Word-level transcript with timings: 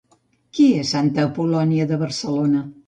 Qui 0.57 0.65
és 0.77 0.95
Santa 0.95 1.27
Apol·lònia 1.31 1.89
de 1.95 2.05
Barcelona? 2.07 2.69